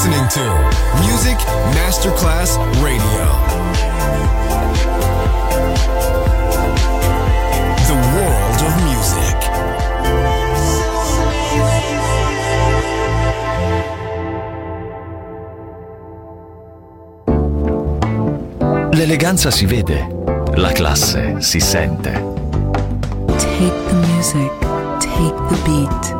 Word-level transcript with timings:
listening 0.00 0.28
to 0.28 0.40
Music 1.02 1.36
Masterclass 1.74 2.56
Radio. 2.80 3.26
The 7.86 7.96
world 8.14 8.60
of 8.64 8.72
music. 8.88 9.36
L'eleganza 18.92 19.50
si 19.50 19.66
vede, 19.66 20.08
la 20.54 20.72
classe 20.72 21.42
si 21.42 21.60
sente. 21.60 22.12
Take 23.36 23.70
the 23.88 23.94
music, 24.06 24.50
take 24.98 25.36
the 25.48 25.56
beat. 25.64 26.19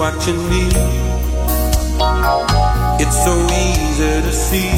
watching 0.00 0.40
you. 0.50 0.66
It's 3.02 3.18
so 3.26 3.34
easy 3.66 4.14
to 4.26 4.32
see 4.32 4.72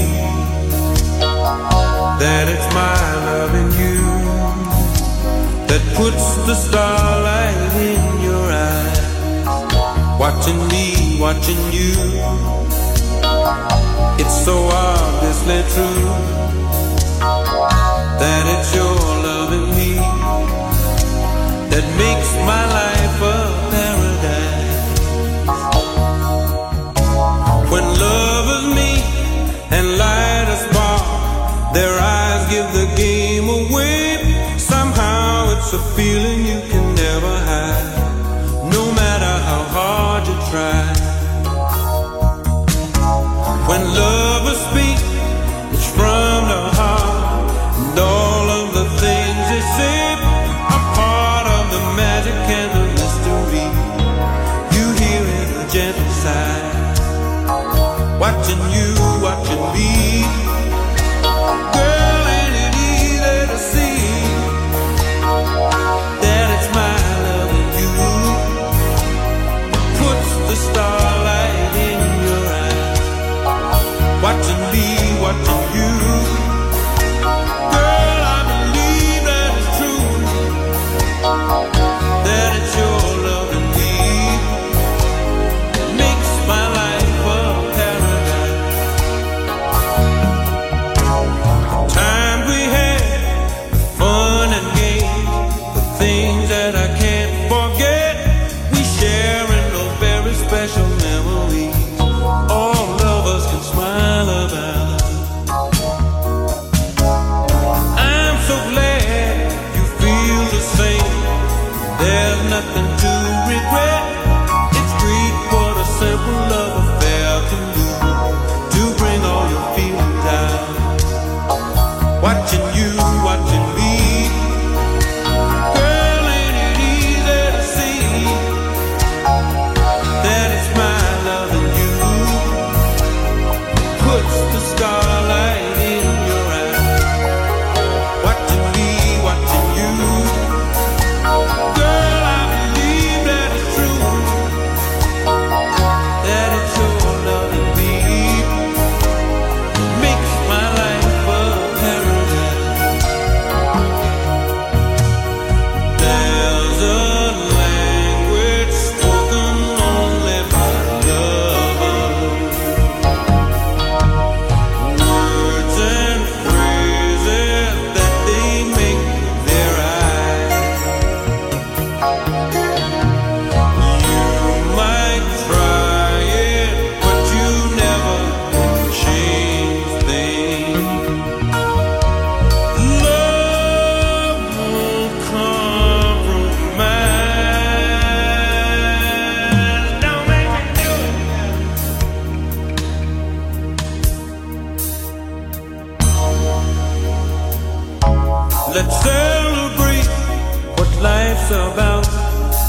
that 2.22 2.44
it's 2.54 2.68
my 2.74 2.98
loving 3.28 3.70
you 3.82 4.00
that 5.68 5.82
puts 5.94 6.24
the 6.48 6.56
starlight 6.56 7.54
in 7.90 8.02
your 8.26 8.46
eyes. 8.50 8.98
Watching 10.18 10.60
me, 10.74 11.20
watching 11.20 11.62
you. 11.70 11.94
It's 14.22 14.36
so 14.44 14.56
obviously 14.72 15.60
true 15.74 16.10
that 18.22 18.42
it's 18.54 18.74
your 18.74 18.96
loving 19.28 19.68
me 19.78 19.92
that 21.70 21.86
makes 22.02 22.30
my 22.50 22.64
life. 22.74 22.91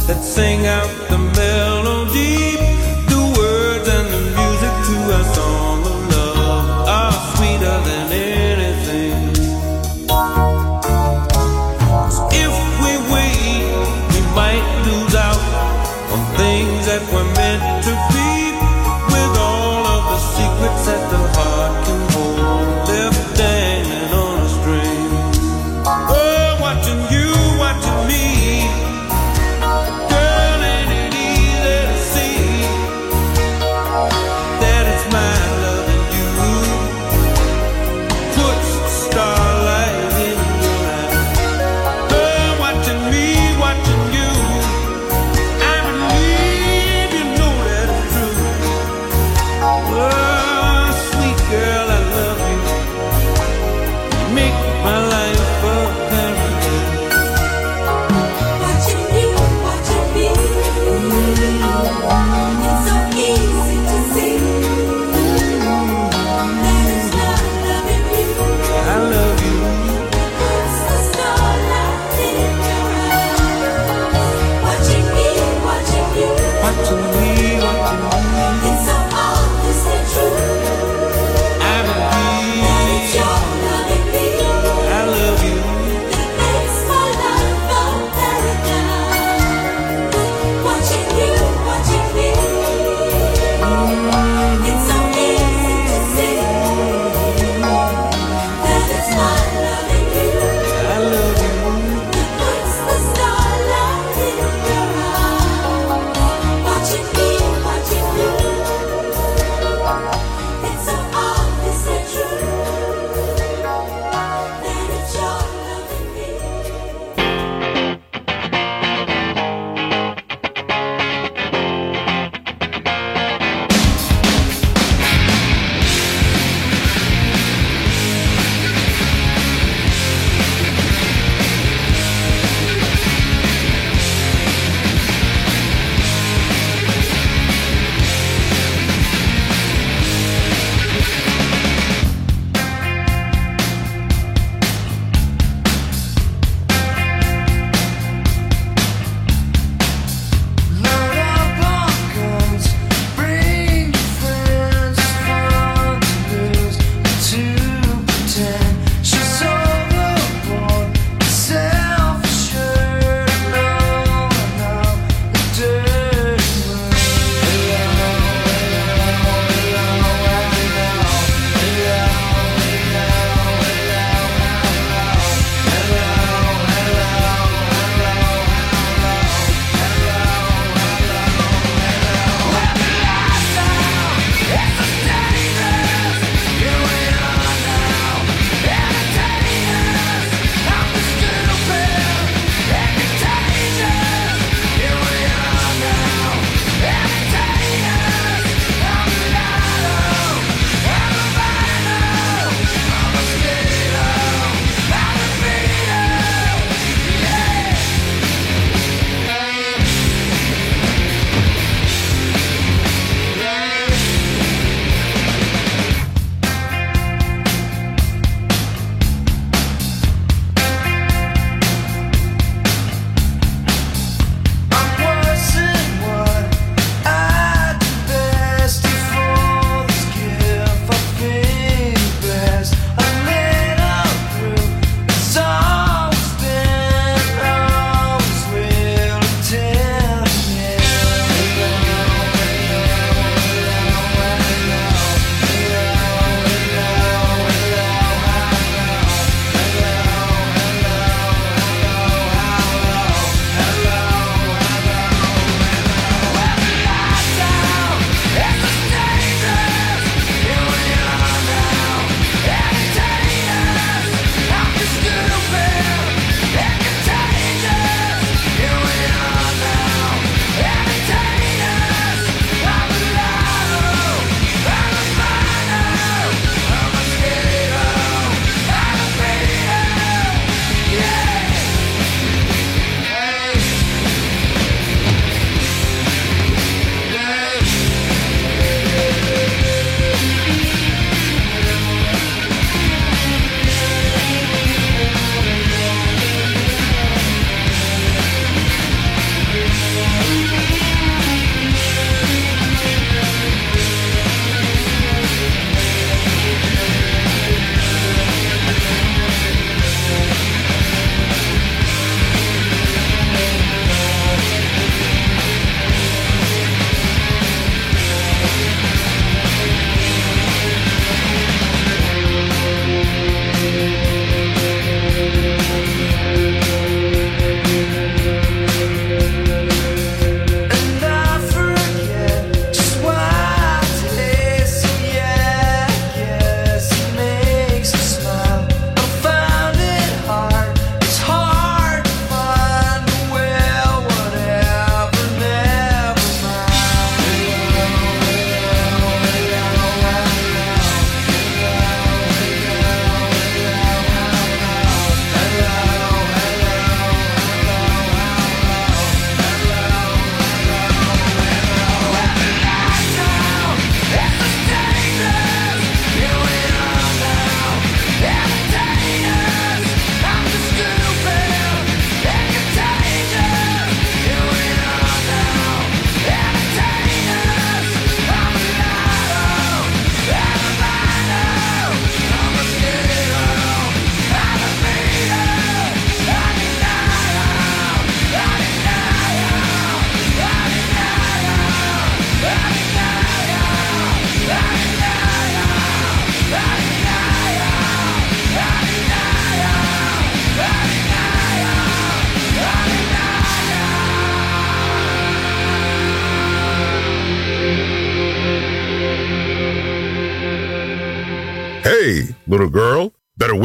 that 0.08 0.22
sing 0.22 0.66
out 0.68 0.90
the 1.10 1.23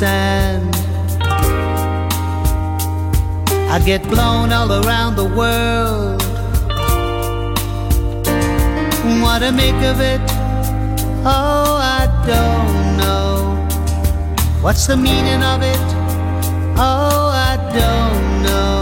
Sand. 0.00 0.74
I 3.74 3.78
get 3.84 4.02
blown 4.08 4.50
all 4.50 4.72
around 4.82 5.16
the 5.16 5.28
world. 5.40 6.22
What 9.22 9.40
to 9.40 9.52
make 9.52 9.80
of 9.92 10.00
it? 10.00 10.22
Oh, 11.36 11.76
I 12.00 12.02
don't 12.32 12.96
know. 13.00 13.28
What's 14.62 14.86
the 14.86 14.96
meaning 14.96 15.42
of 15.52 15.60
it? 15.74 15.86
Oh, 16.88 17.26
I 17.50 17.52
don't 17.80 18.26
know. 18.46 18.80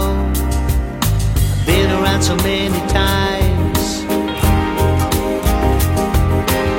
I've 1.53 1.65
been 1.65 1.89
around 1.99 2.21
so 2.21 2.35
many 2.37 2.81
times 2.87 4.05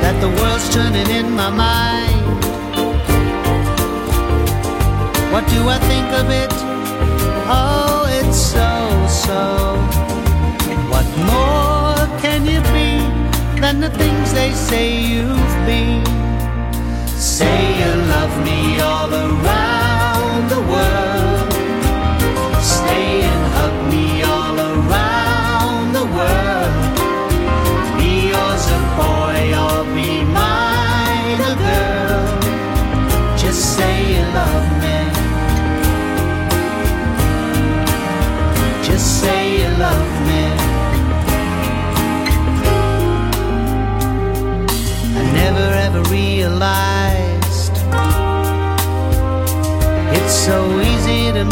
that 0.03 0.17
the 0.25 0.31
world's 0.39 0.67
turning 0.75 1.11
in 1.19 1.31
my 1.33 1.51
mind. 1.51 1.90
What 5.33 5.47
do 5.49 5.69
I 5.69 5.79
think 5.79 6.09
of 6.21 6.29
it? 6.29 6.53
Oh, 7.47 8.05
it's 8.19 8.37
so, 8.37 8.71
so. 9.07 9.77
What 10.91 11.07
more 11.31 12.19
can 12.21 12.45
you 12.45 12.61
be 12.75 12.91
than 13.61 13.79
the 13.79 13.91
things 13.91 14.33
they 14.33 14.51
say 14.53 15.01
you've 15.01 15.57
been? 15.67 16.05
Say 17.07 17.57
you 17.81 17.93
love 18.15 18.35
me 18.45 18.70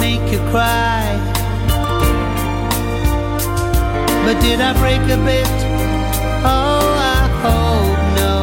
make 0.08 0.32
you 0.32 0.38
cry. 0.54 1.04
But 4.24 4.36
did 4.40 4.58
I 4.68 4.72
break 4.82 5.02
a 5.16 5.20
bit? 5.30 5.54
Oh, 6.56 6.86
I 7.16 7.20
hope 7.44 8.00
no. 8.22 8.38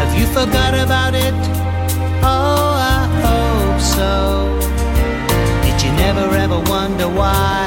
Have 0.00 0.12
you 0.18 0.26
forgot 0.38 0.72
about 0.84 1.14
it? 1.26 1.38
Oh, 2.22 2.70
I 2.96 3.00
hope 3.26 3.80
so. 3.98 4.12
Did 5.64 5.76
you 5.84 5.90
never 6.04 6.26
ever 6.44 6.60
wonder 6.74 7.08
why? 7.20 7.64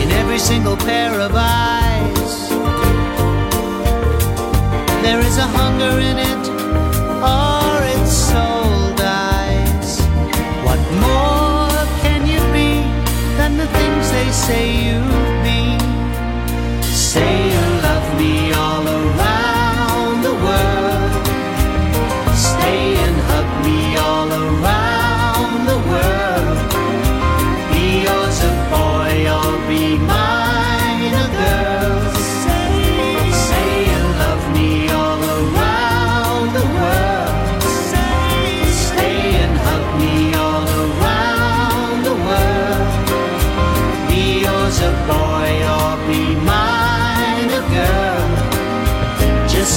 In 0.00 0.08
every 0.20 0.40
single 0.50 0.76
pair 0.88 1.12
of 1.26 1.32
eyes, 1.36 2.32
there 5.04 5.20
is 5.28 5.36
a 5.46 5.48
hunger 5.58 5.94
in 6.10 6.16
it, 6.32 6.44
or 7.32 7.65
say 14.36 14.66
you've 14.86 15.42
been? 15.44 15.80
Say 16.82 17.32
you 17.52 17.64
love 17.86 18.08
me 18.18 18.55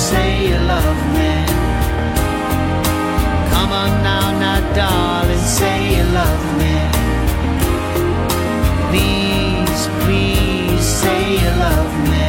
say 0.09 0.47
you 0.49 0.57
love 0.73 1.01
me. 1.17 1.33
Come 3.51 3.71
on 3.81 3.91
now, 4.09 4.25
now, 4.43 4.59
darling, 4.73 5.45
say 5.57 5.77
you 5.95 6.05
love 6.21 6.45
me. 6.61 6.75
Please, 8.89 9.81
please 10.03 10.85
say 11.01 11.21
you 11.43 11.51
love 11.65 11.93
me. 12.11 12.27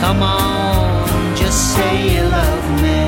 Come 0.00 0.22
on, 0.22 1.36
just 1.36 1.74
say 1.74 1.94
you 2.14 2.24
love 2.38 2.66
me. 2.82 3.05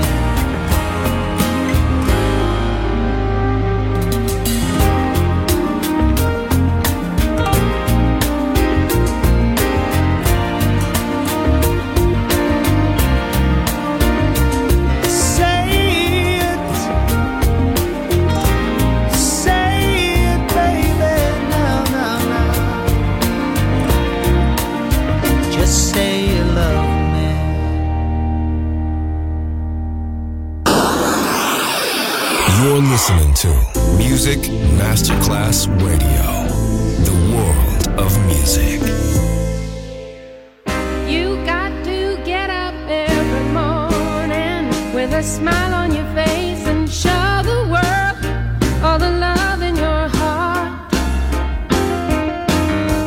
You're 32.61 32.83
listening 32.83 33.33
to 33.35 33.49
Music 33.99 34.40
Masterclass 34.81 35.68
Radio, 35.81 36.27
the 37.07 37.14
world 37.33 38.01
of 38.01 38.11
music. 38.27 38.81
You 41.09 41.37
got 41.47 41.71
to 41.85 42.21
get 42.25 42.51
up 42.51 42.75
every 42.90 43.44
morning 43.53 44.92
with 44.92 45.12
a 45.12 45.23
smile 45.23 45.73
on 45.73 45.94
your 45.94 46.07
face 46.16 46.66
and 46.66 46.90
show 46.90 47.42
the 47.44 47.61
world 47.71 48.18
all 48.83 48.99
the 48.99 49.12
love 49.12 49.62
in 49.62 49.77
your 49.77 50.09
heart. 50.18 50.90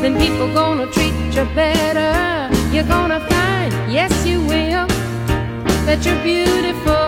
Then 0.01 0.17
people 0.17 0.47
gonna 0.53 0.87
treat 0.93 1.13
you 1.35 1.43
better. 1.53 2.55
You're 2.73 2.87
gonna 2.87 3.19
find, 3.27 3.73
yes, 3.91 4.25
you 4.25 4.39
will, 4.39 4.87
that 5.85 6.05
you're 6.05 6.23
beautiful 6.23 7.00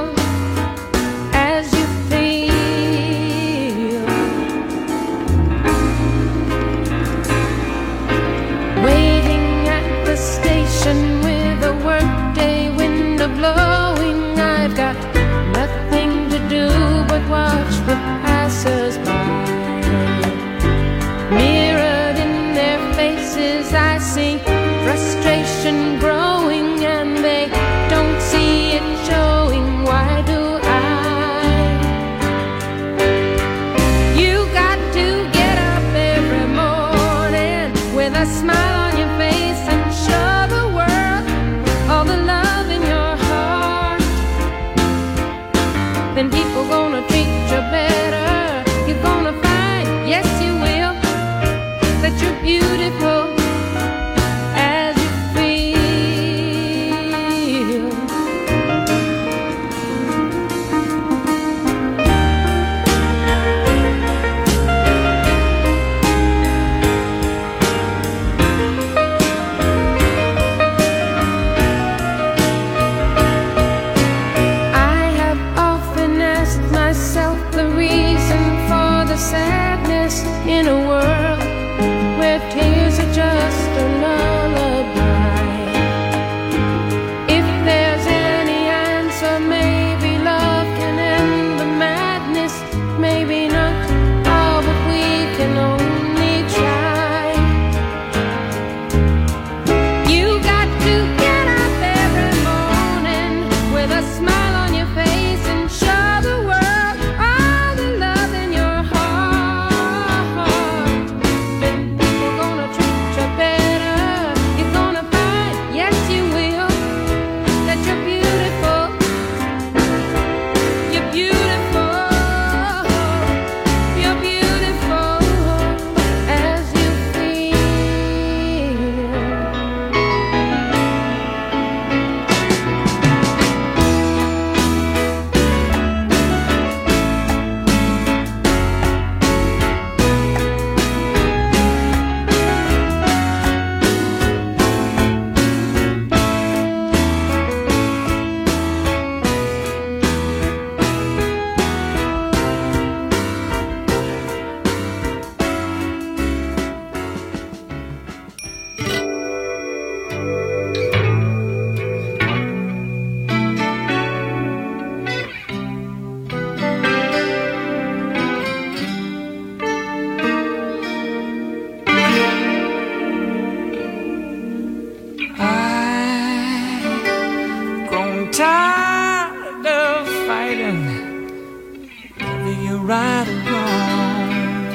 you 182.74 182.80
right 182.80 183.28
or 183.28 183.34
wrong, 183.52 184.68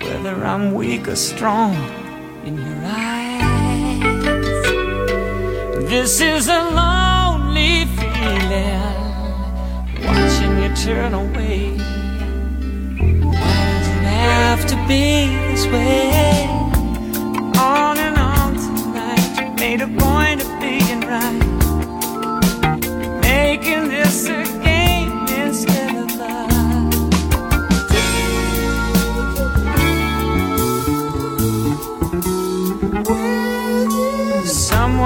whether 0.00 0.44
I'm 0.44 0.72
weak 0.72 1.08
or 1.08 1.16
strong 1.16 1.74
in 2.44 2.56
your 2.56 2.82
eyes. 2.84 4.00
This 5.90 6.20
is 6.20 6.48
a 6.48 6.62
lonely 6.80 7.84
feeling, 7.96 8.80
watching 10.06 10.52
you 10.62 10.70
turn 10.84 11.12
away. 11.12 11.76
Why 13.34 13.56
does 13.74 13.88
it 13.96 14.04
have 14.24 14.62
to 14.72 14.76
be 14.88 15.08
this 15.48 15.64
way? 15.66 16.46
On 17.58 17.98
and 17.98 18.16
on 18.16 18.54
tonight, 18.64 19.26
you 19.40 19.46
made 19.64 19.80
a 19.82 19.88
point 20.04 20.40
of 20.44 20.50
being 20.60 21.00
right, 21.12 21.42
making 23.20 23.88
this. 23.88 24.28
a. 24.28 24.49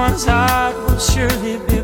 one's 0.09 0.27
heart 0.27 0.77
will 0.77 0.99
surely 0.99 1.57
be 1.67 1.84